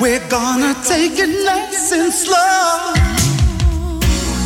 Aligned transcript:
We're 0.00 0.24
gonna 0.28 0.74
take 0.86 1.18
it 1.18 1.44
nice 1.44 1.90
and 1.90 2.12
slow. 2.12 2.36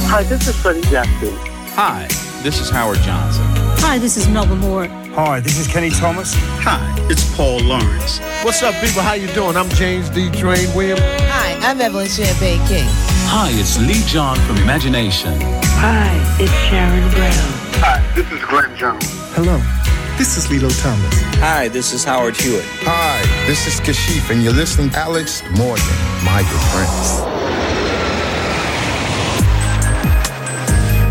Hi, 0.08 0.22
this 0.22 0.48
is 0.48 0.56
Freddie 0.56 0.80
Jackson. 0.80 1.34
Hi, 1.74 2.06
this 2.42 2.58
is 2.58 2.70
Howard 2.70 3.00
Johnson. 3.00 3.44
Hi, 3.84 3.98
this 3.98 4.16
is 4.16 4.26
Melba 4.28 4.56
Moore. 4.56 4.86
Hi, 5.14 5.40
this 5.40 5.58
is 5.58 5.68
Kenny 5.68 5.90
Thomas. 5.90 6.32
Hi, 6.64 6.80
it's 7.10 7.36
Paul 7.36 7.60
Lawrence. 7.60 8.18
What's 8.42 8.62
up, 8.62 8.74
people? 8.76 9.02
How 9.02 9.12
you 9.12 9.26
doing? 9.34 9.58
I'm 9.58 9.68
James 9.70 10.08
D. 10.08 10.30
Train 10.30 10.74
Williams. 10.74 11.02
Hi, 11.02 11.58
I'm 11.68 11.78
Evelyn 11.82 12.08
Champagne 12.08 12.66
King. 12.66 12.88
Hi, 13.28 13.50
it's 13.52 13.78
Lee 13.78 14.02
John 14.06 14.38
from 14.46 14.56
Imagination. 14.56 15.34
Hi, 15.84 16.16
it's 16.40 16.50
Sharon 16.70 17.10
Brown. 17.10 17.52
Hi, 17.84 18.00
this 18.14 18.32
is 18.32 18.42
Glenn 18.46 18.74
Jones. 18.74 19.04
Hello, 19.34 19.58
this 20.16 20.38
is 20.38 20.48
Lilo 20.50 20.70
Thomas. 20.70 21.14
Hi, 21.44 21.68
this 21.68 21.92
is 21.92 22.04
Howard 22.04 22.36
Hewitt. 22.38 22.64
Hi, 22.84 23.20
this 23.46 23.66
is 23.66 23.80
Kashif, 23.80 24.30
and 24.30 24.42
you're 24.42 24.52
listening 24.52 24.90
Alex 24.94 25.42
Morgan, 25.56 25.84
my 26.24 26.42
good 26.42 26.64
friends. 26.70 27.22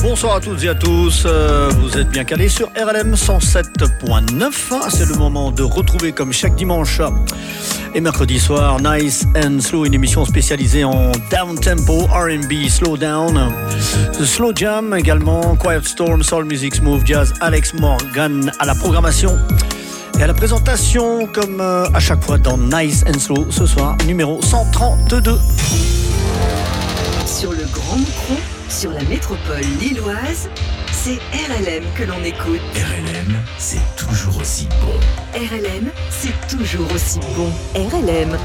Bonsoir 0.02 0.38
à 0.38 0.39
toutes 0.39 0.63
et 0.63 0.70
à 0.70 0.75
tous, 0.75 1.23
euh, 1.25 1.70
vous 1.80 1.98
êtes 1.98 2.09
bien 2.09 2.23
calés 2.23 2.49
sur 2.49 2.70
RLM 2.70 3.13
107.9. 3.16 4.89
C'est 4.89 5.08
le 5.08 5.16
moment 5.16 5.52
de 5.52 5.62
retrouver 5.63 6.12
comme 6.12 6.34
chaque 6.34 6.55
dimanche 6.55 7.02
et 7.94 8.02
mercredi 8.02 8.39
soir 8.39 8.80
Nice 8.81 9.25
and 9.36 9.59
Slow, 9.59 9.86
une 9.86 9.94
émission 9.94 10.25
spécialisée 10.25 10.84
en 10.84 11.11
down 11.30 11.59
tempo, 11.59 12.08
RB, 12.08 12.67
slow 12.67 12.98
down, 12.98 13.53
slow 14.23 14.53
jam 14.55 14.95
également, 14.95 15.55
Quiet 15.55 15.84
Storm, 15.84 16.23
Soul 16.23 16.45
Music, 16.45 16.75
Smooth 16.75 17.05
Jazz, 17.05 17.34
Alex 17.41 17.73
Morgan 17.75 18.52
à 18.59 18.66
la 18.66 18.75
programmation. 18.75 19.38
Et 20.20 20.23
à 20.23 20.27
la 20.27 20.33
présentation, 20.33 21.27
comme 21.27 21.61
euh, 21.61 21.85
à 21.93 21.99
chaque 21.99 22.23
fois 22.23 22.38
dans 22.38 22.57
Nice 22.57 23.03
and 23.07 23.19
Slow, 23.19 23.47
ce 23.49 23.65
soir, 23.65 23.95
numéro 24.05 24.41
132. 24.41 25.38
Sur 27.25 27.52
le 27.52 27.66
Grand 27.72 27.97
Micro, 27.97 28.36
sur 28.69 28.91
la 28.91 29.03
métropole 29.03 29.61
lilloise, 29.80 30.49
c'est 30.91 31.19
RLM 31.33 31.83
que 31.95 32.03
l'on 32.03 32.23
écoute. 32.23 32.61
RLM, 32.75 33.36
c'est 33.58 33.81
toujours 33.95 34.38
aussi 34.39 34.67
bon. 34.81 35.39
RLM, 35.39 35.89
c'est 36.09 36.55
toujours 36.55 36.91
aussi 36.93 37.19
bon. 37.36 37.52
RLM. 37.75 38.38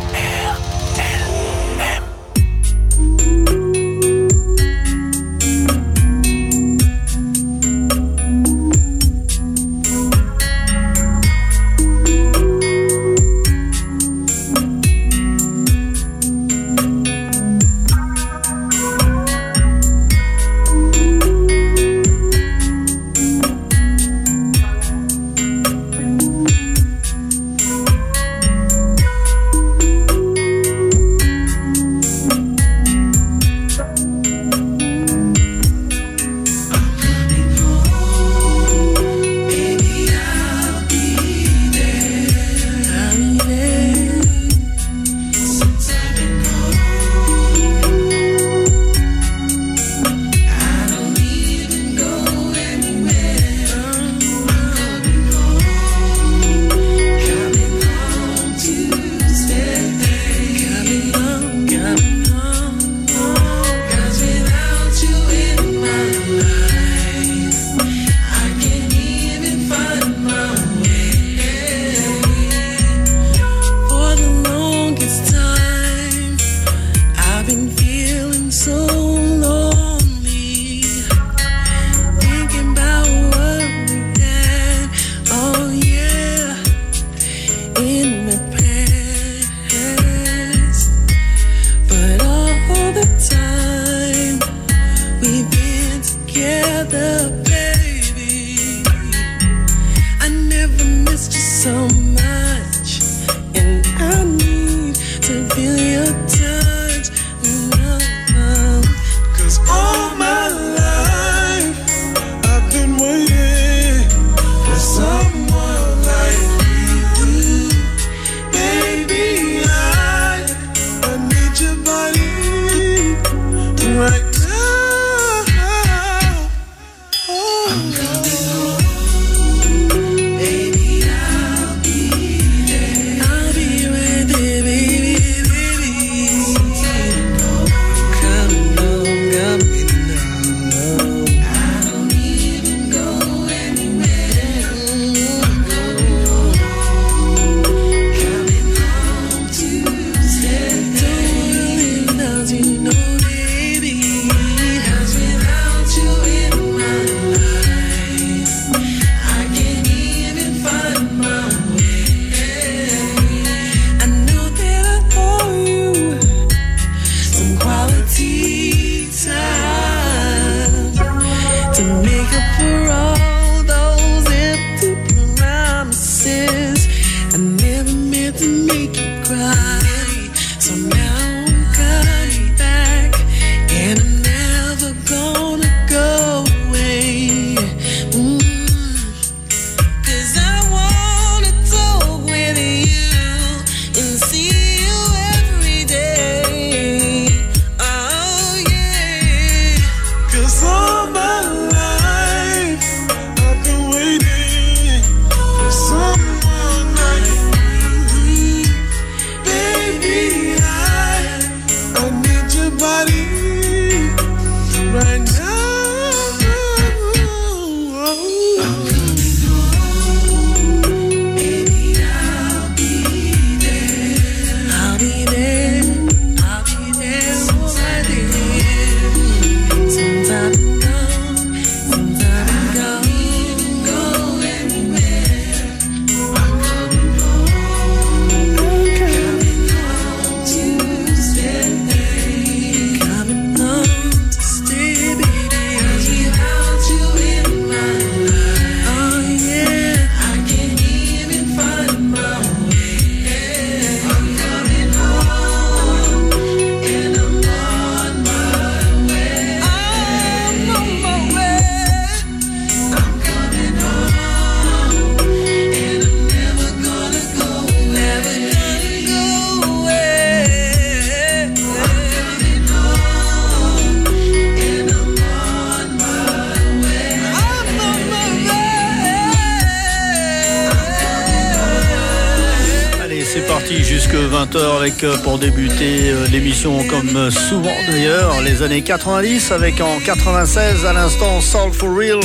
Euh, 285.03 285.19
pour 285.19 285.39
débuter 285.39 286.11
euh, 286.11 286.27
l'émission 286.29 286.83
comme 286.89 287.17
euh, 287.17 287.31
souvent 287.31 287.75
d'ailleurs, 287.89 288.41
les 288.41 288.63
années 288.63 288.83
90 288.83 289.53
avec 289.53 289.81
en 289.81 289.99
96 290.01 290.87
à 290.87 290.93
l'instant 290.95 291.41
Soul 291.41 291.73
for 291.73 291.95
Real 291.95 292.21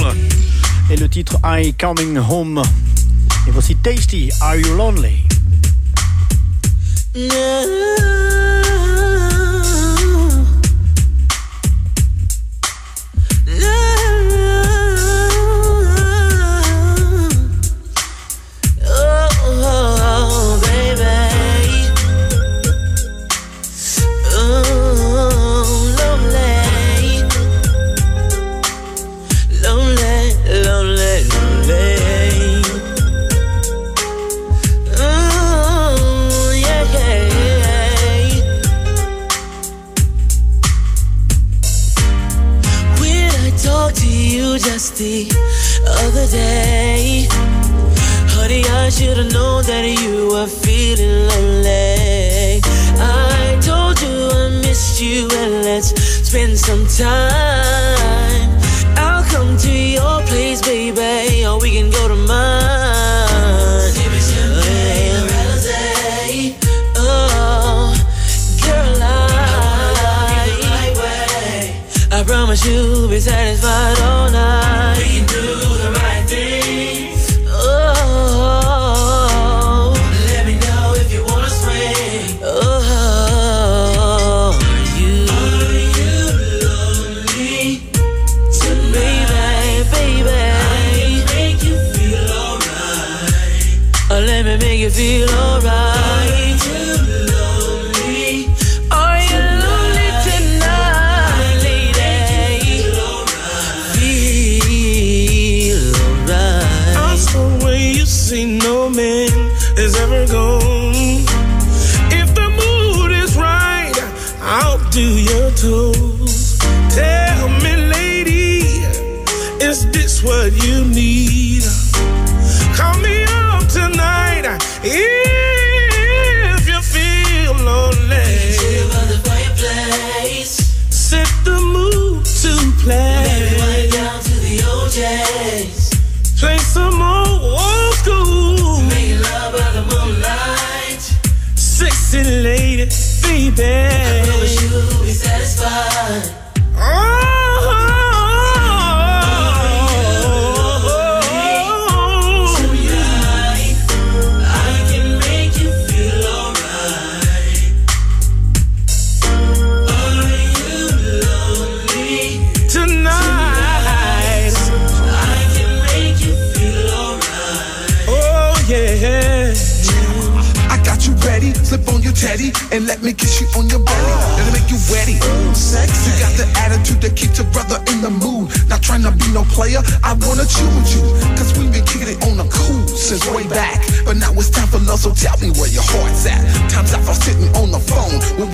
et 0.90 0.96
le 0.96 1.10
titre 1.10 1.38
I 1.44 1.74
Coming 1.74 2.18
Home. 2.18 2.62
Et 3.48 3.52
voici 3.52 3.76
Tasty, 3.76 4.30
Are 4.40 4.56
You 4.56 4.76
Lonely? 4.76 5.26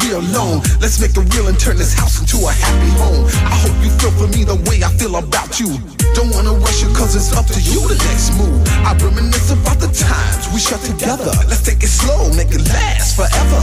here 0.08 0.24
alone. 0.24 0.64
Let's 0.80 1.00
make 1.04 1.12
the 1.12 1.24
real 1.36 1.52
and 1.52 1.60
turn 1.60 1.76
this 1.76 1.92
house 1.92 2.20
into 2.24 2.40
a 2.48 2.52
happy 2.52 2.92
home. 2.96 3.28
I 3.44 3.56
hope 3.60 3.76
you 3.84 3.92
feel 4.00 4.16
for 4.16 4.28
me 4.32 4.48
the 4.48 4.56
way 4.72 4.80
I 4.80 4.90
feel 4.96 5.20
about 5.20 5.60
you. 5.60 5.76
Don't 6.16 6.32
wanna 6.32 6.56
rush 6.56 6.82
you, 6.82 6.90
cause 6.96 7.14
it's 7.14 7.36
up 7.36 7.46
to 7.52 7.60
you 7.60 7.84
the 7.92 8.00
next 8.08 8.32
move. 8.40 8.64
I 8.88 8.96
reminisce 9.04 9.52
about 9.52 9.84
the 9.84 9.92
times 9.92 10.48
we 10.56 10.64
shut 10.64 10.80
together. 10.82 11.30
Let's 11.52 11.62
take 11.62 11.84
it 11.84 11.92
slow, 11.92 12.32
make 12.40 12.56
it 12.56 12.64
last 12.72 13.20
forever. 13.20 13.62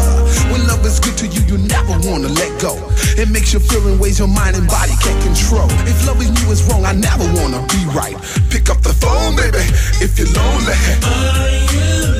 When 0.53 0.61
love 0.69 0.85
is 0.85 1.01
good 1.01 1.17
to 1.25 1.27
you, 1.27 1.41
you 1.49 1.57
never 1.65 1.97
wanna 2.05 2.29
let 2.29 2.53
go. 2.61 2.77
It 3.17 3.33
makes 3.33 3.57
you 3.57 3.61
feel 3.61 3.89
in 3.89 3.99
ways 3.99 4.21
your 4.21 4.29
mind 4.29 4.55
and 4.55 4.69
body 4.69 4.95
can't 5.01 5.21
control. 5.25 5.67
If 5.89 5.97
loving 6.07 6.37
you 6.45 6.47
is 6.53 6.61
wrong, 6.69 6.85
I 6.85 6.93
never 6.93 7.25
wanna 7.41 7.65
be 7.73 7.81
right. 7.97 8.17
Pick 8.53 8.69
up 8.69 8.85
the 8.85 8.93
phone, 8.93 9.35
baby, 9.35 9.65
if 10.05 10.21
you're 10.21 10.31
lonely. 10.37 10.77
Are 11.09 11.49
you 11.73 12.13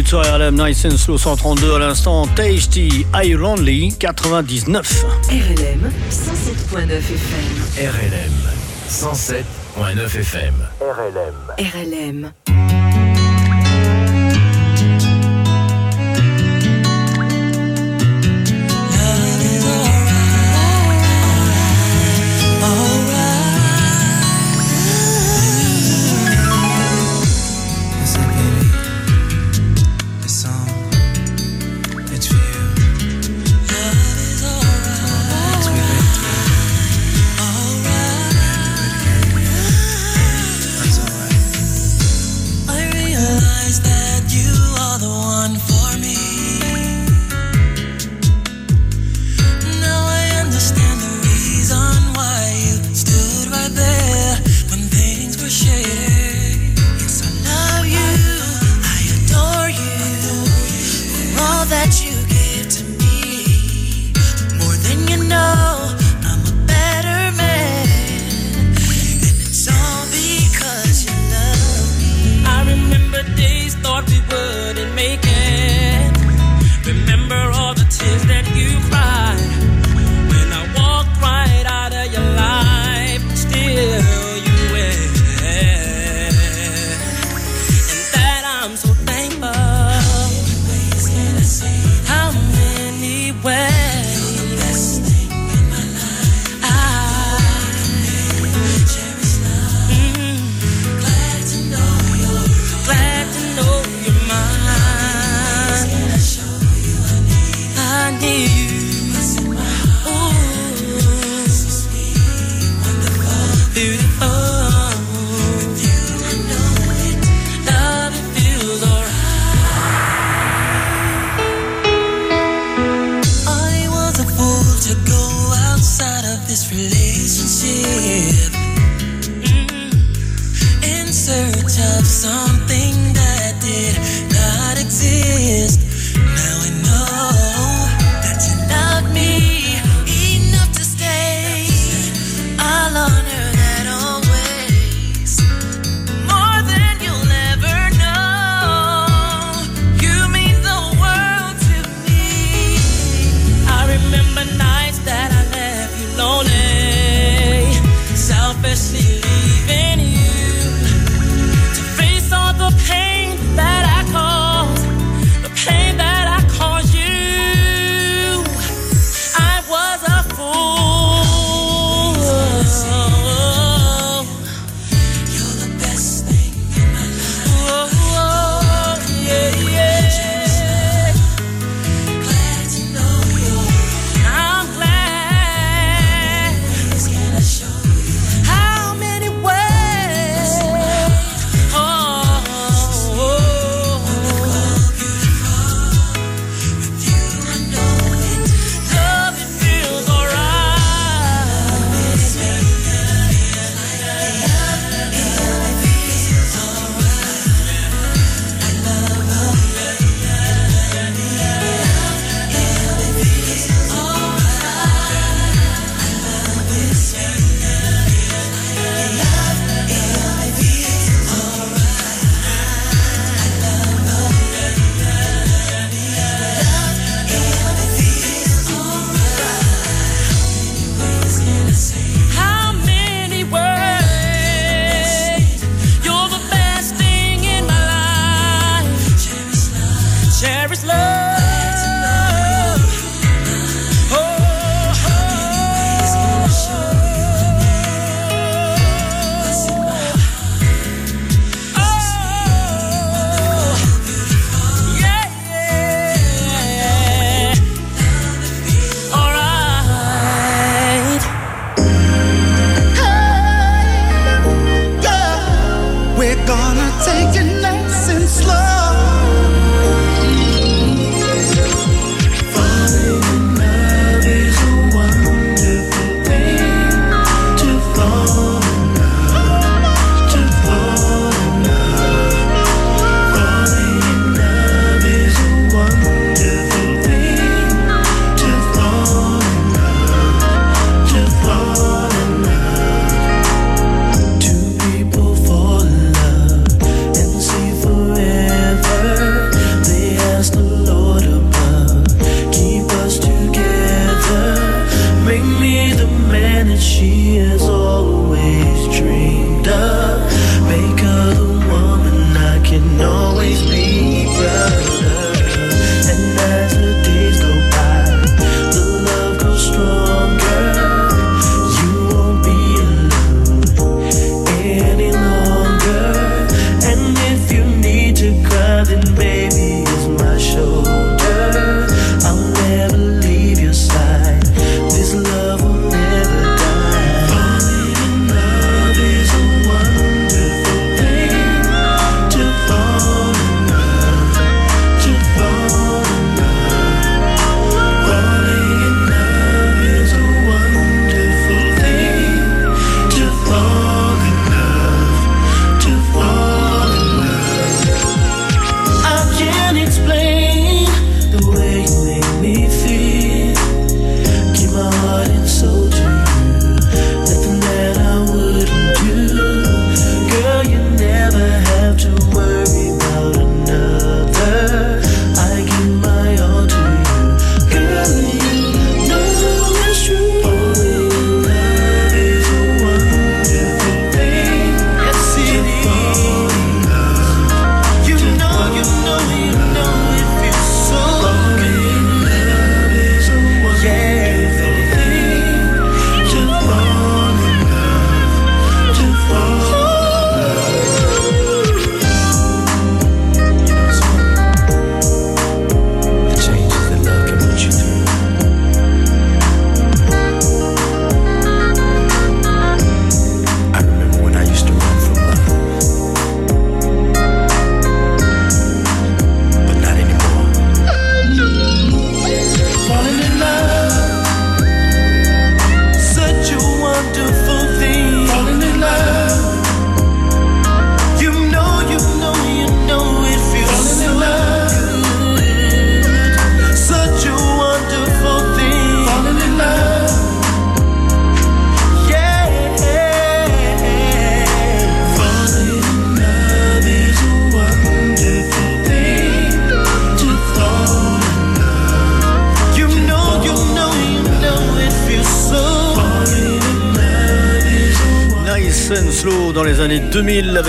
minutes 0.00 0.08
sur 0.08 0.20
RLM 0.20 0.54
Nice 0.54 0.84
and 0.86 0.96
Slow 0.96 1.18
132 1.18 1.74
à 1.74 1.78
l'instant. 1.78 2.26
Tasty, 2.34 3.06
Are 3.12 3.24
You 3.24 3.38
Lonely 3.38 3.94
99. 3.98 5.04
RLM 5.28 5.92
107.9 6.10 6.90
FM. 6.90 7.54
RLM 7.76 8.50
107.9 8.88 10.20
FM. 10.20 10.54
RLM. 10.80 11.34
RLM. 11.58 12.49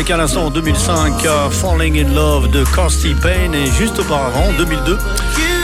Avec 0.02 0.10
à 0.10 0.18
l'instant 0.18 0.46
en 0.46 0.50
2005 0.50 1.28
Falling 1.52 2.04
in 2.04 2.16
Love 2.16 2.50
de 2.50 2.64
Kirsty 2.74 3.14
Payne 3.22 3.54
et 3.54 3.68
juste 3.68 4.00
auparavant 4.00 4.48
en 4.50 4.54
2002 4.54 4.98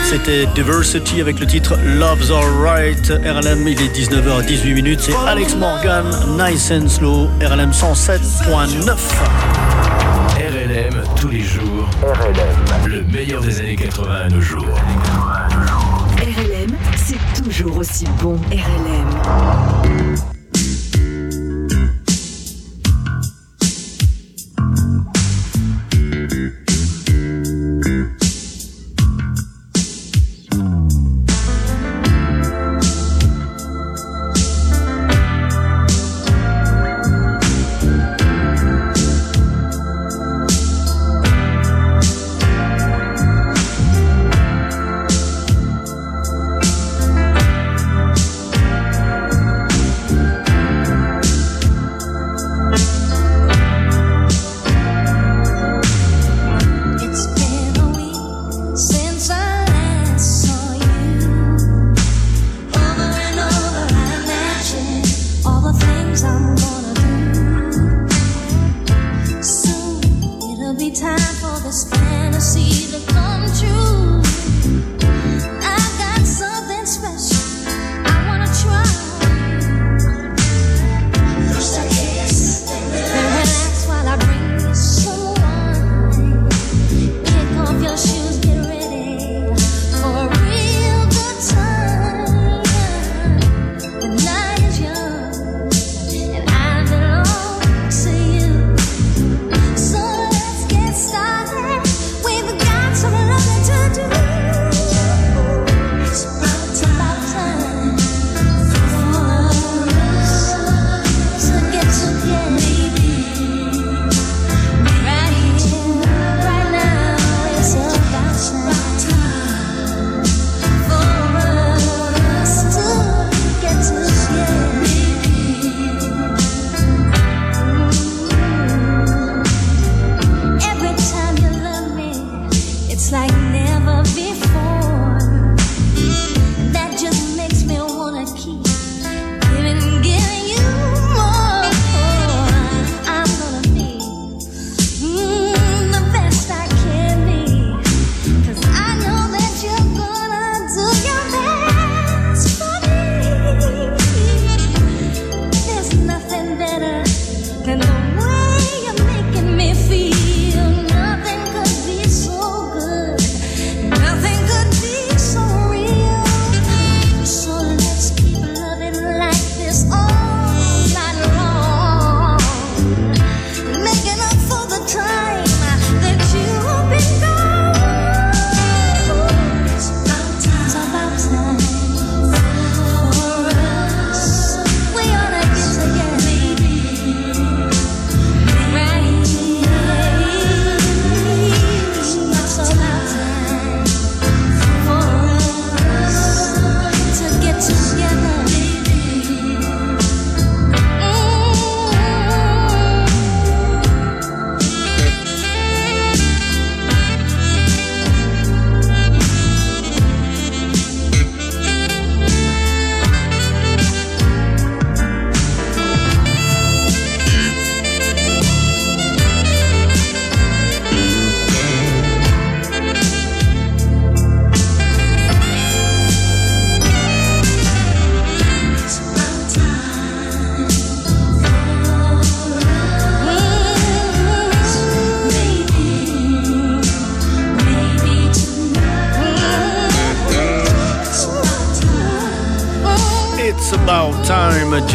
c'était 0.04 0.46
Diversity 0.54 1.20
avec 1.20 1.40
le 1.40 1.46
titre 1.46 1.76
Love's 1.84 2.30
Alright. 2.30 3.08
RLM, 3.08 3.66
il 3.66 3.82
est 3.82 3.92
19h18 3.92 4.74
minutes. 4.74 5.00
C'est 5.00 5.16
Alex 5.26 5.56
Morgan, 5.56 6.06
Nice 6.38 6.70
and 6.70 6.88
Slow, 6.88 7.28
RLM 7.40 7.72
107.9. 7.72 8.96
RLM 10.38 11.02
tous 11.20 11.28
les 11.28 11.40
jours. 11.40 11.90
RLM. 12.02 12.86
Le 12.86 13.02
meilleur 13.12 13.42
des 13.42 13.58
années 13.58 13.76
80 13.76 14.14
à 14.14 14.28
nos 14.28 14.40
jours. 14.40 14.78
RLM, 16.16 16.76
c'est 16.96 17.42
toujours 17.42 17.76
aussi 17.78 18.06
bon. 18.22 18.38
RLM. 18.52 20.37
Mm-hmm. 26.38 26.67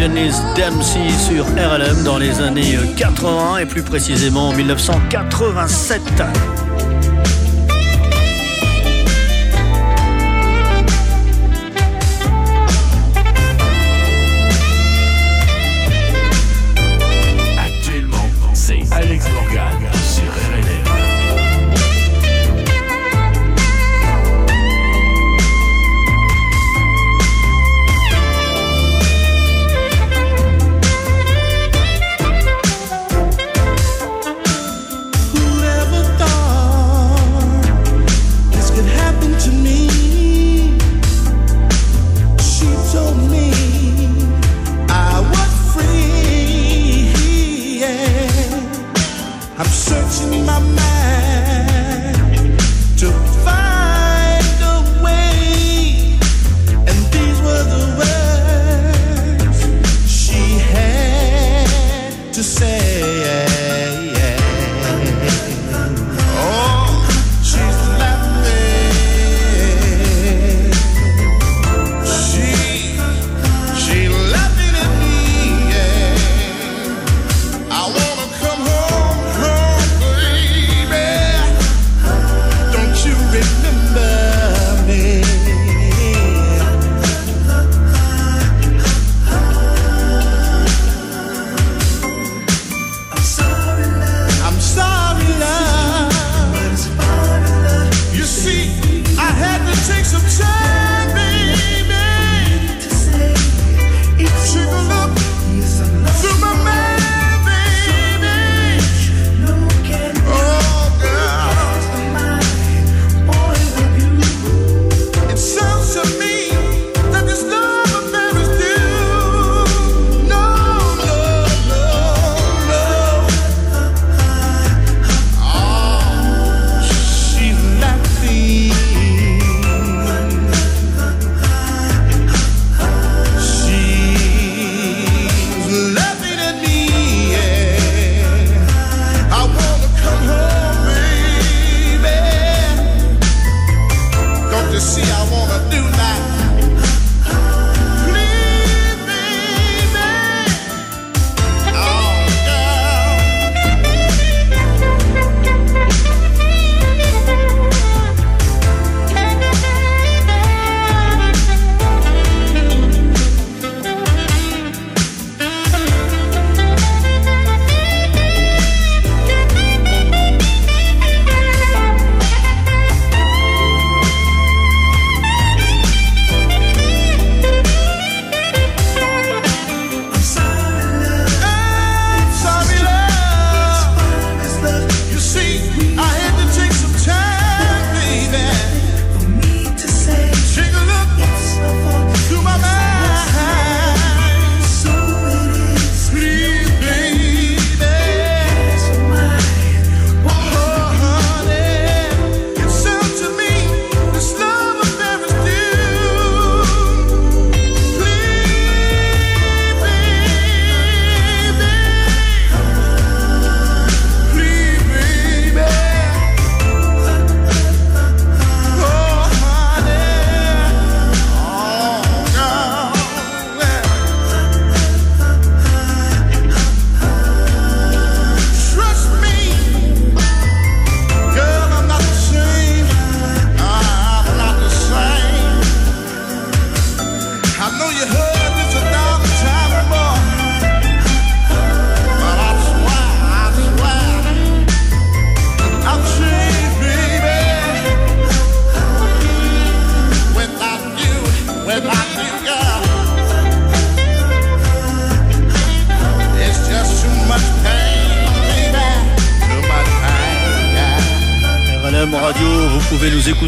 Janice 0.04 0.42
Dempsey 0.58 1.10
sur 1.18 1.46
RLM 1.46 2.04
dans 2.04 2.18
les 2.18 2.42
années 2.42 2.78
80 2.98 3.60
et 3.60 3.66
plus 3.66 3.84
précisément 3.84 4.50
en 4.50 4.54
1987. 4.54 6.02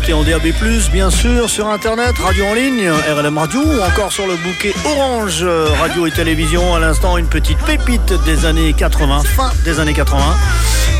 Écouter 0.05 0.13
en 0.13 0.23
DAB+, 0.23 0.51
bien 0.91 1.09
sûr, 1.09 1.49
sur 1.49 1.67
Internet, 1.67 2.15
radio 2.19 2.45
en 2.45 2.53
ligne, 2.53 2.89
RLM 2.89 3.37
Radio, 3.37 3.61
ou 3.61 3.81
encore 3.81 4.11
sur 4.11 4.27
le 4.27 4.35
bouquet 4.35 4.73
Orange 4.85 5.43
Radio 5.79 6.05
et 6.05 6.11
Télévision. 6.11 6.75
À 6.75 6.79
l'instant, 6.79 7.17
une 7.17 7.27
petite 7.27 7.57
pépite 7.59 8.13
des 8.25 8.45
années 8.45 8.73
80, 8.73 9.23
fin 9.23 9.51
des 9.63 9.79
années 9.79 9.93
80. 9.93 10.21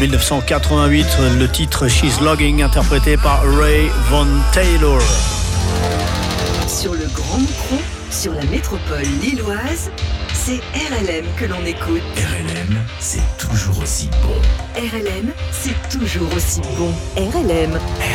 1988, 0.02 1.06
le 1.40 1.48
titre 1.48 1.88
She's 1.88 2.20
Logging, 2.22 2.64
interprété 2.64 3.18
par 3.18 3.44
Ray 3.60 3.90
Von 4.10 4.28
Taylor. 4.54 5.02
Sur 6.68 6.94
le 6.94 7.06
Grand 7.14 7.38
Micro, 7.38 7.78
sur 8.10 8.34
la 8.34 8.44
métropole 8.46 9.04
lilloise, 9.22 9.92
c'est 10.34 10.62
RLM 10.74 11.26
que 11.38 11.46
l'on 11.46 11.64
écoute. 11.66 12.02
RLM, 12.16 12.78
c'est 13.00 13.20
toujours 13.38 13.80
aussi 13.84 14.10
bon. 14.24 14.80
RLM, 14.80 15.32
c'est 15.52 15.90
toujours 15.90 16.34
aussi 16.36 16.62
bon. 16.78 16.92
RLM. 17.18 17.72
RLM. 17.72 18.15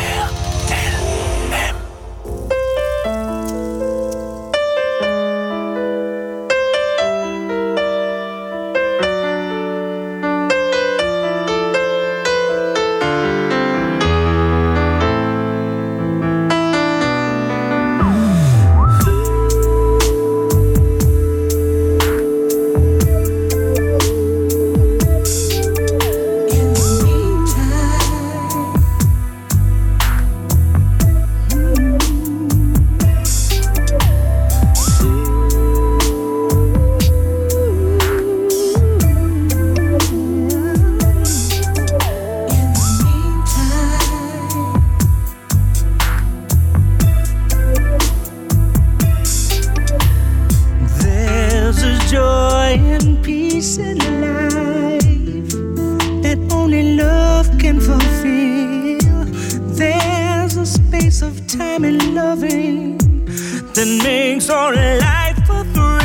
That 63.81 64.03
makes 64.03 64.47
our 64.47 64.75
life 64.75 65.49
a 65.49 65.63
thrill. 65.73 66.01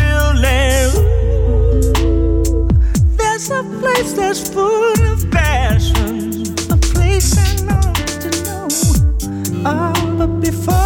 There's 3.19 3.51
a 3.51 3.63
place 3.81 4.13
that's 4.15 4.49
full 4.49 4.99
of 5.13 5.31
passion, 5.31 6.43
a 6.73 6.77
place 6.79 7.37
I 7.37 7.41
long 7.69 7.95
to 8.23 8.31
know. 8.45 8.69
Oh, 9.67 10.15
but 10.17 10.41
before 10.41 10.86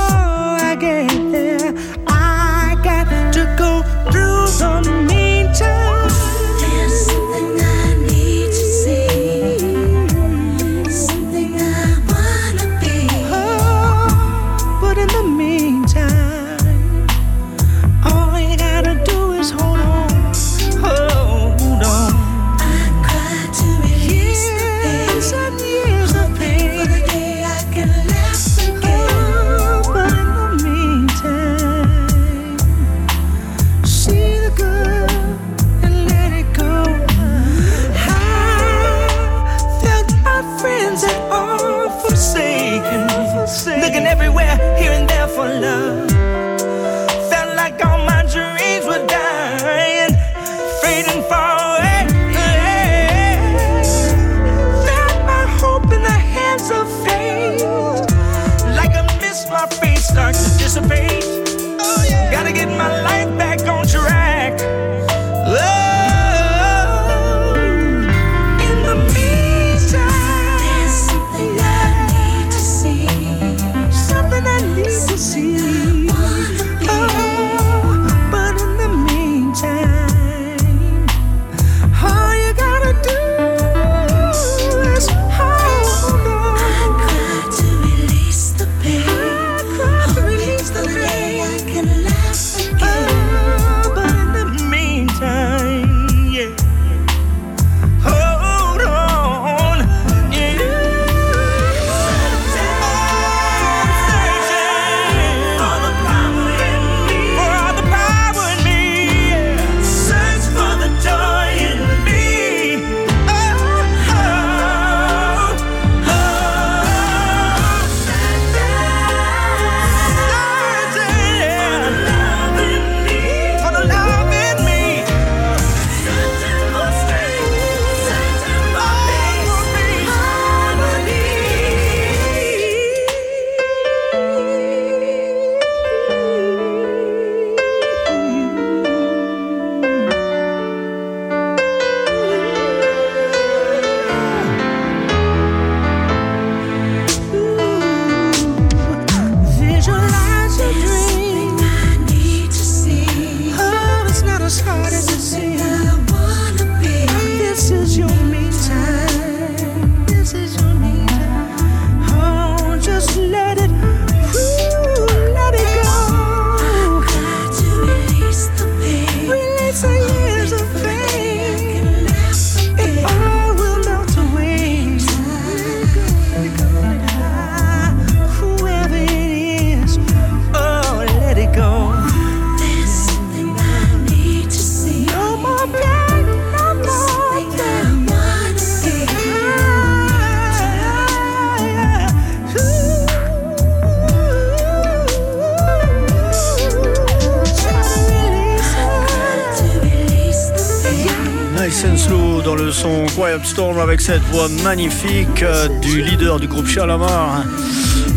dans 202.43 202.55
le 202.55 202.71
son 202.71 203.07
Quiet 203.15 203.41
Storm 203.45 203.79
avec 203.79 204.01
cette 204.01 204.23
voix 204.31 204.49
magnifique 204.63 205.43
euh, 205.43 205.69
du 205.81 206.03
leader 206.03 206.39
du 206.39 206.47
groupe 206.47 206.67
Shalamar, 206.67 207.45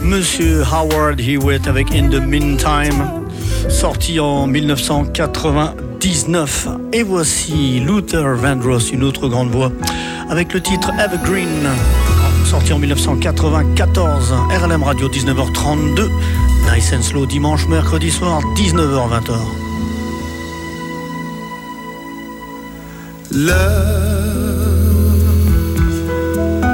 Monsieur 0.03 0.63
Howard 0.63 1.19
Hewitt 1.19 1.67
avec 1.67 1.91
In 1.93 2.09
the 2.09 2.21
Meantime, 2.21 3.23
sorti 3.69 4.19
en 4.19 4.45
1999. 4.47 6.67
Et 6.91 7.03
voici 7.03 7.79
Luther 7.79 8.35
Vandross, 8.35 8.91
une 8.91 9.03
autre 9.03 9.27
grande 9.27 9.49
voix, 9.49 9.71
avec 10.29 10.53
le 10.53 10.61
titre 10.61 10.91
Evergreen, 10.99 11.67
sorti 12.45 12.73
en 12.73 12.79
1994. 12.79 14.33
RLM 14.61 14.83
Radio 14.83 15.09
19h32, 15.09 16.09
Nice 16.73 16.93
and 16.93 17.01
Slow 17.01 17.25
dimanche, 17.25 17.67
mercredi 17.67 18.11
soir 18.11 18.41
19h20h. 18.55 19.62
Love, 23.35 25.09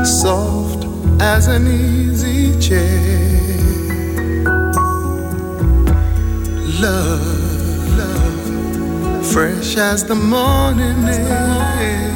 soft 0.06 0.86
as 1.22 1.48
an 1.48 1.65
easy 1.67 2.60
chair. 2.60 3.56
Love, 6.82 7.98
love, 7.98 9.26
fresh 9.26 9.78
as 9.78 10.04
the 10.04 10.15
morning 10.15 11.08
air. 11.08 12.12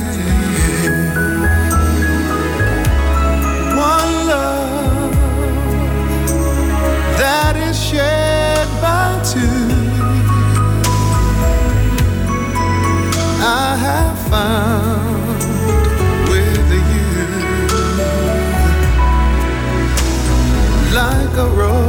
One 3.78 4.28
love 4.28 5.16
that 7.18 7.56
is 7.56 7.82
shared 7.82 8.68
by 8.82 9.22
two. 9.24 9.73
I 13.46 13.76
have 13.76 14.18
found 14.30 15.42
with 16.30 16.70
you 16.72 17.18
like 20.96 21.36
a 21.36 21.48
rose 21.62 21.84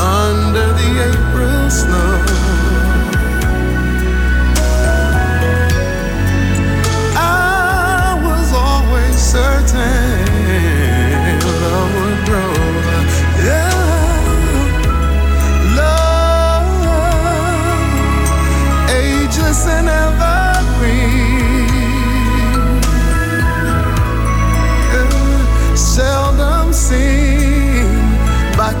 under 0.00 0.68
the 0.80 0.90
April 1.10 1.68
snow. 1.68 2.14
I 7.14 8.18
was 8.24 8.48
always 8.54 9.16
certain 9.18 10.07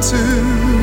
to 0.00 0.77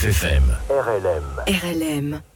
107.9 0.00 0.08
FM. 0.08 0.44
RLM. 0.70 1.44
RLM. 1.46 2.29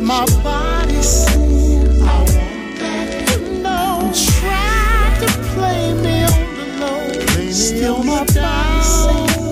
My 0.00 0.24
body 0.44 1.02
sing. 1.02 2.02
I 2.02 2.20
want 2.20 2.78
that. 2.78 3.30
You 3.30 3.62
know, 3.62 3.98
Don't 4.00 4.14
to 4.14 5.28
play 5.52 5.92
me 5.94 6.22
on 6.22 6.54
the 6.54 6.66
low. 6.78 7.50
Still 7.50 8.04
my 8.04 8.24
body 8.24 8.82
sing. 8.82 9.42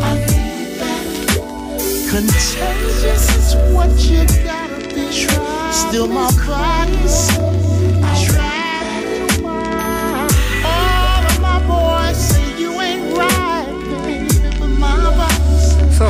I 0.00 0.14
need 0.14 0.78
that. 0.78 1.04
Contagious 2.10 3.26
is 3.36 3.74
what 3.74 3.90
you 4.08 4.24
gotta 4.44 4.78
be. 4.94 5.10
Try 5.12 5.72
Still 5.72 6.06
my 6.06 6.30
body. 6.46 6.77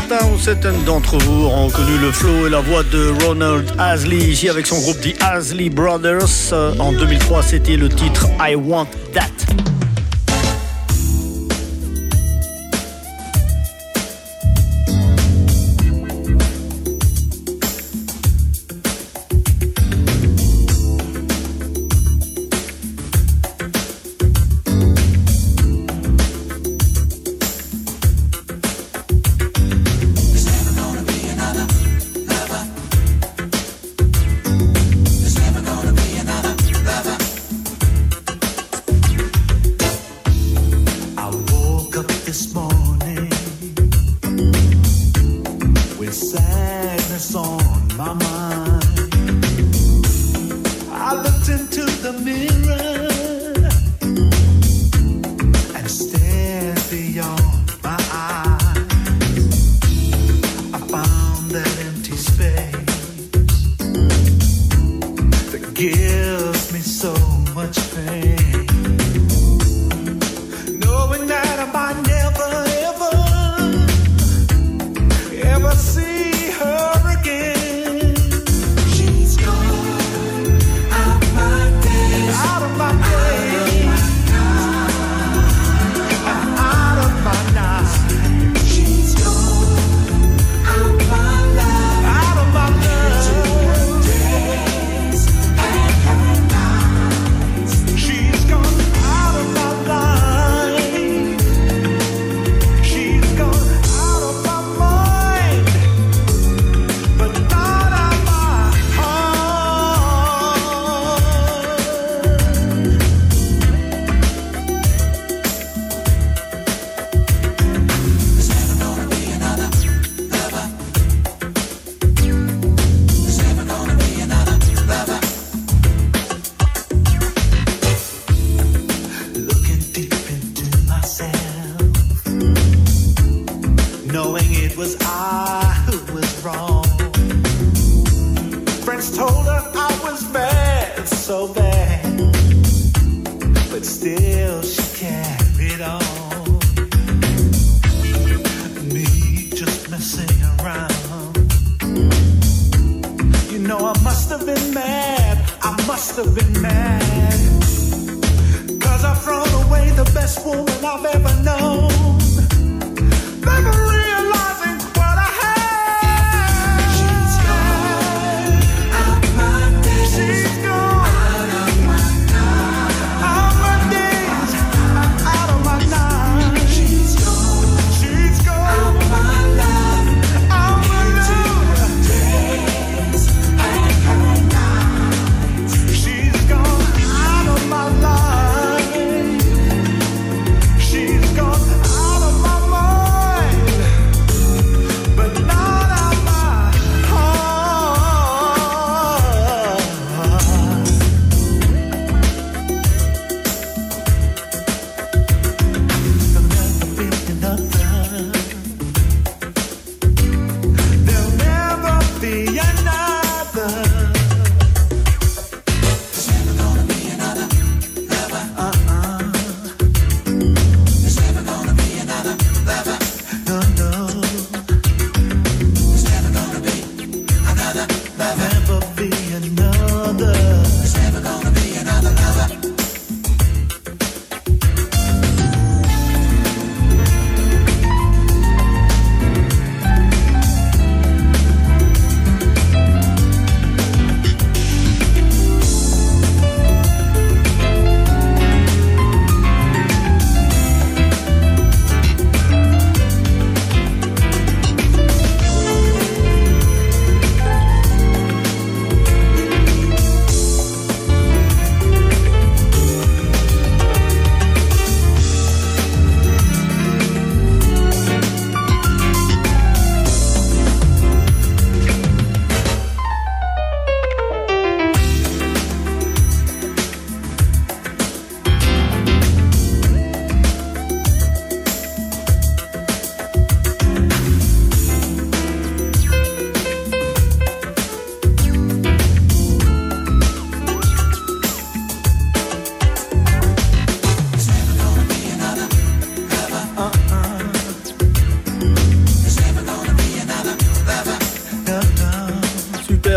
certains 0.09 0.27
ou 0.33 0.39
certaines 0.39 0.85
d'entre 0.85 1.19
vous 1.19 1.47
ont 1.47 1.71
connu 1.71 1.99
le 1.99 2.11
flow 2.13 2.47
et 2.47 2.51
la 2.51 2.61
voix 2.61 2.83
de 2.83 3.13
Ronald 3.25 3.71
Asley, 3.79 4.17
ici 4.17 4.49
avec 4.49 4.67
son 4.67 4.81
groupe 4.81 5.01
The 5.01 5.15
Asley 5.21 5.69
Brothers. 5.69 6.53
Euh, 6.53 6.75
en 6.79 6.93
2003, 6.93 7.43
c'était 7.43 7.77
le 7.77 7.89
titre 7.89 8.27
I 8.41 8.55
Want 8.55 8.87
That 9.13 9.28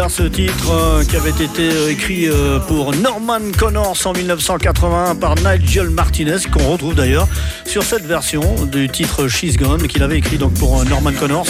Ce 0.09 0.23
titre 0.23 0.71
euh, 0.71 1.03
qui 1.03 1.15
avait 1.15 1.29
été 1.29 1.69
euh, 1.71 1.91
écrit 1.91 2.27
euh, 2.27 2.59
pour 2.59 2.93
Norman 2.95 3.39
Connors 3.57 3.97
en 4.05 4.13
1981 4.13 5.15
par 5.15 5.35
Nigel 5.35 5.89
Martinez, 5.89 6.37
qu'on 6.51 6.71
retrouve 6.71 6.95
d'ailleurs 6.95 7.27
sur 7.65 7.83
cette 7.83 8.05
version 8.05 8.65
du 8.65 8.89
titre 8.89 9.27
She's 9.27 9.57
Gone, 9.57 9.87
qu'il 9.87 10.01
avait 10.01 10.17
écrit 10.17 10.37
donc 10.37 10.55
pour 10.55 10.83
Norman 10.85 11.11
Connors. 11.13 11.45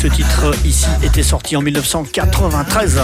Ce 0.00 0.06
titre 0.06 0.54
ici 0.64 0.88
était 1.02 1.22
sorti 1.22 1.56
en 1.56 1.62
1993. 1.62 3.02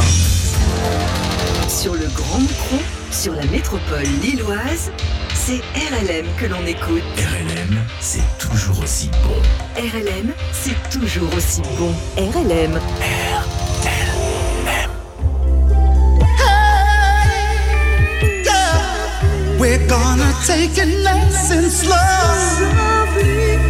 Sur 1.69 1.95
le 1.95 2.07
Grand 2.17 2.39
Micron, 2.39 2.79
sur 3.11 3.35
la 3.35 3.45
métropole 3.47 4.03
lilloise, 4.23 4.91
c'est 5.35 5.61
RLM 5.75 6.27
que 6.39 6.47
l'on 6.47 6.65
écoute. 6.67 7.03
RLM, 7.17 7.79
c'est 8.01 8.39
toujours 8.39 8.83
aussi 8.83 9.11
bon. 9.25 9.81
RLM, 9.81 10.33
c'est 10.53 10.91
toujours 10.91 11.29
aussi 11.37 11.61
bon. 11.79 11.93
RLM. 12.17 12.81
We're 19.61 19.87
gonna 19.87 20.33
take 20.47 20.79
it 20.79 21.05
nice 21.05 21.51
and 21.51 21.71
slow. 21.71 23.70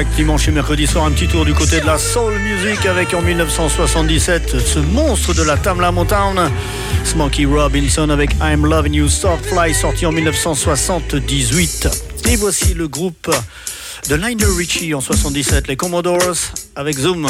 Chaque 0.00 0.14
dimanche 0.16 0.48
et 0.48 0.50
mercredi 0.50 0.86
soir, 0.86 1.04
un 1.04 1.10
petit 1.10 1.28
tour 1.28 1.44
du 1.44 1.52
côté 1.52 1.78
de 1.78 1.84
la 1.84 1.98
soul 1.98 2.32
music 2.38 2.86
avec 2.86 3.12
en 3.12 3.20
1977 3.20 4.58
ce 4.58 4.78
monstre 4.78 5.34
de 5.34 5.42
la 5.42 5.58
Tamla 5.58 5.92
Motown, 5.92 6.50
Smokey 7.04 7.44
Robinson 7.44 8.08
avec 8.08 8.30
I'm 8.40 8.64
Loving 8.64 8.94
You 8.94 9.08
Fly 9.10 9.74
sorti 9.74 10.06
en 10.06 10.12
1978. 10.12 11.88
Et 12.30 12.36
voici 12.36 12.72
le 12.72 12.88
groupe 12.88 13.30
de 14.08 14.14
Lionel 14.14 14.48
Richie 14.56 14.94
en 14.94 15.02
77, 15.02 15.68
les 15.68 15.76
Commodores 15.76 16.54
avec 16.76 16.96
Zoom. 16.96 17.26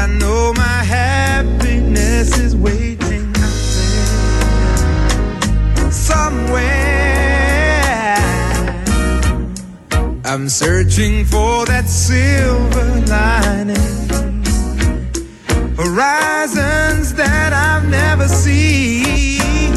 I 0.00 0.06
know 0.06 0.54
my 0.54 0.82
happiness 0.82 2.38
is 2.38 2.56
waiting 2.56 3.28
out 3.36 3.60
there 5.76 5.90
somewhere. 5.92 6.64
I'm 10.24 10.48
searching 10.48 11.26
for 11.26 11.66
that 11.66 11.86
silver 11.86 13.02
lining, 13.08 14.42
horizons 15.76 17.12
that 17.14 17.52
I've 17.52 17.86
never 17.86 18.26
seen. 18.26 19.72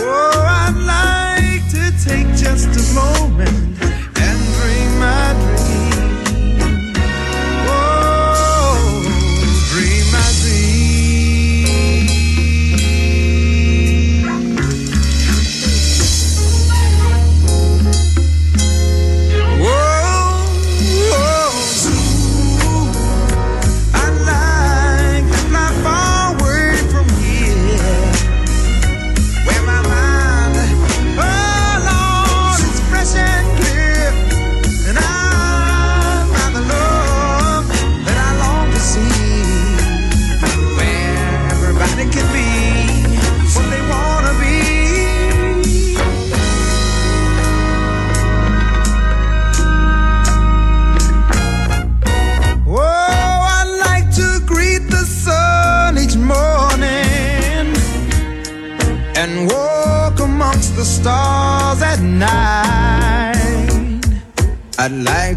Oh, 0.00 0.44
I'd 0.44 0.74
like 0.98 1.70
to 1.70 1.92
take 2.04 2.26
just 2.34 2.66
a 2.66 2.94
moment 2.96 3.69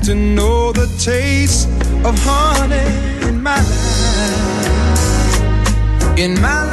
to 0.04 0.16
know 0.16 0.74
the 0.74 0.88
taste 0.99 1.70
of 2.04 2.14
honey 2.26 2.76
in 3.26 3.41
my 3.41 3.56
life. 3.56 3.80
In 6.20 6.41
my 6.41 6.66
life. 6.66 6.72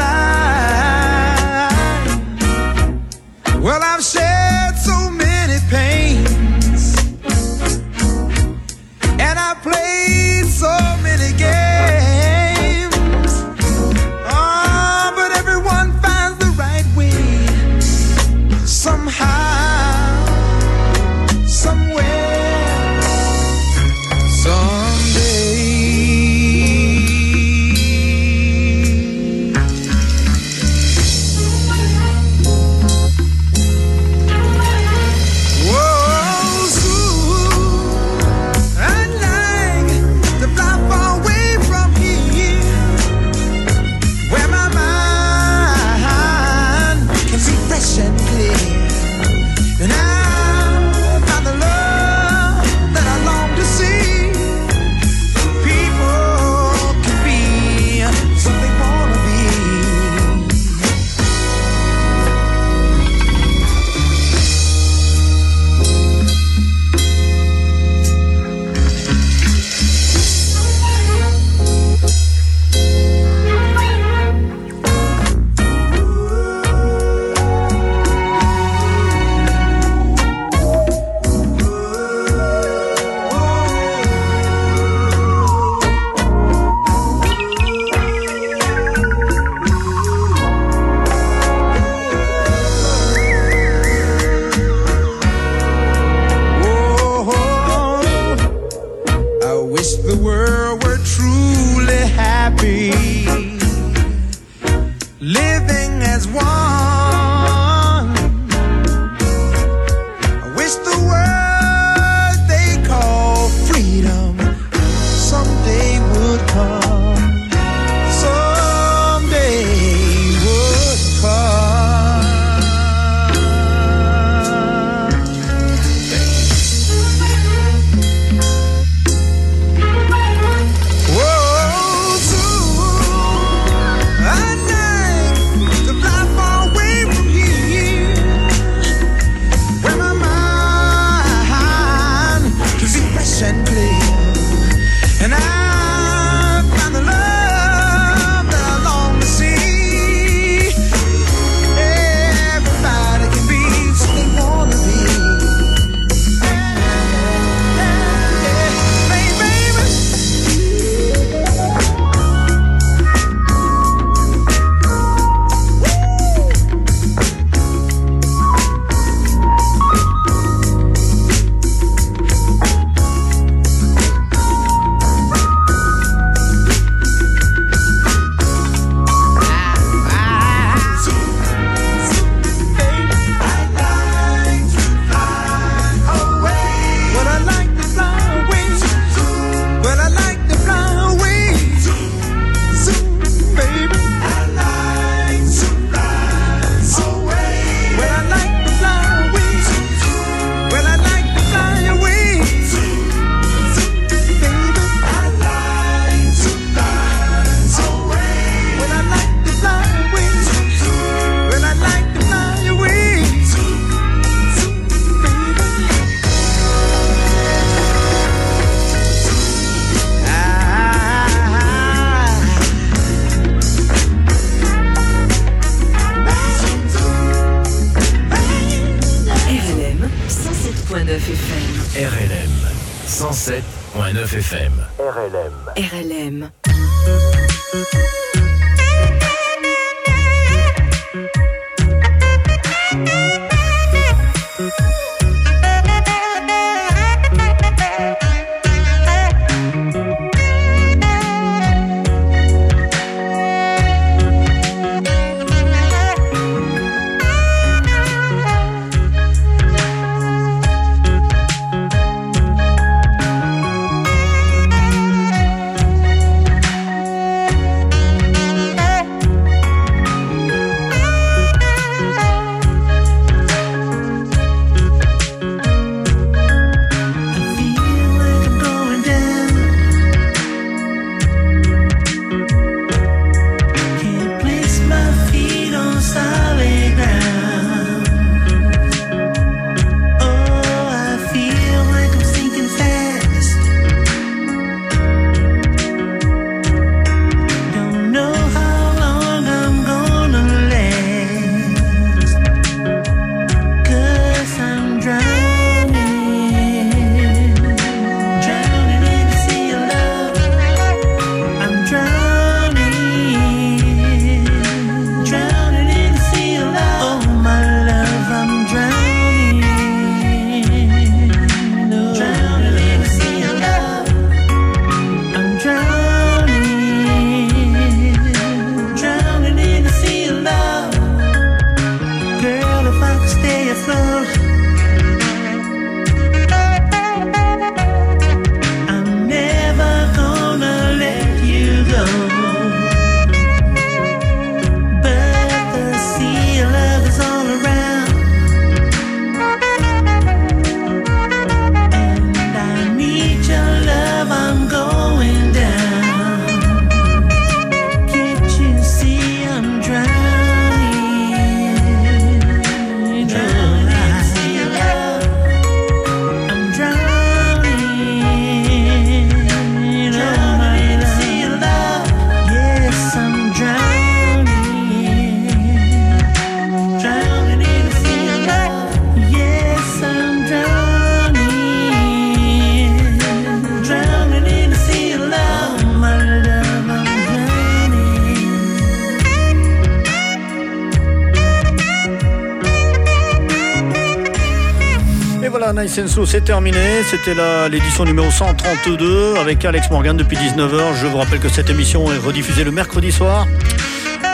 C'est 396.08 396.44
terminé. 396.44 397.02
C'était 397.04 397.34
l'édition 397.70 398.04
numéro 398.04 398.30
132 398.30 399.36
avec 399.36 399.64
Alex 399.64 399.90
Morgan 399.90 400.16
depuis 400.16 400.36
19h. 400.36 400.94
Je 400.94 401.06
vous 401.06 401.18
rappelle 401.18 401.40
que 401.40 401.48
cette 401.48 401.68
émission 401.70 402.12
est 402.12 402.18
rediffusée 402.18 402.64
le 402.64 402.70
mercredi 402.70 403.12
soir. 403.12 403.46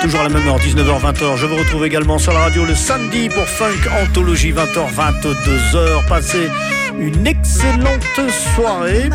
Toujours 0.02 0.20
à 0.20 0.24
la 0.24 0.28
même 0.28 0.46
heure, 0.46 0.58
19h-20h. 0.58 1.36
Je 1.36 1.46
vous 1.46 1.56
retrouve 1.56 1.84
également 1.84 2.18
sur 2.18 2.32
la 2.32 2.40
radio 2.40 2.64
le 2.64 2.74
samedi 2.74 3.28
pour 3.28 3.44
Funk 3.44 3.88
Anthologie, 4.02 4.52
20h-22h. 4.52 6.06
Passez 6.08 6.50
une 6.98 7.26
excellente 7.26 8.20
soirée. 8.54 9.08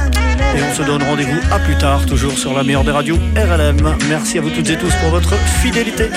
Et 0.55 0.61
on 0.69 0.73
se 0.73 0.83
donne 0.83 1.03
rendez-vous 1.03 1.39
à 1.51 1.59
plus 1.59 1.77
tard, 1.77 2.05
toujours 2.05 2.37
sur 2.37 2.53
la 2.53 2.63
meilleure 2.63 2.83
des 2.83 2.91
radios 2.91 3.17
RLM. 3.35 3.95
Merci 4.09 4.39
à 4.39 4.41
vous 4.41 4.49
toutes 4.49 4.69
et 4.69 4.77
tous 4.77 4.93
pour 4.95 5.09
votre 5.11 5.35
fidélité. 5.61 6.09